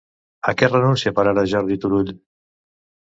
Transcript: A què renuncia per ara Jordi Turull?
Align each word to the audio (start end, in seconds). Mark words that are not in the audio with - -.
A 0.51 0.53
què 0.61 0.69
renuncia 0.69 1.13
per 1.19 1.27
ara 1.33 1.45
Jordi 1.53 1.77
Turull? 1.85 2.11